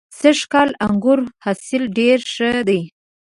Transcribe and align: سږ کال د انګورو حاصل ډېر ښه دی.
سږ 0.19 0.39
کال 0.51 0.69
د 0.73 0.77
انګورو 0.85 1.25
حاصل 1.43 1.83
ډېر 1.97 2.19
ښه 2.33 2.49
دی. 2.67 2.81